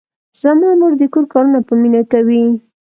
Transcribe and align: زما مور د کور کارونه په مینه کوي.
زما 0.41 0.69
مور 0.79 0.93
د 0.99 1.03
کور 1.13 1.25
کارونه 1.33 1.59
په 1.67 1.73
مینه 1.81 2.01
کوي. 2.11 2.43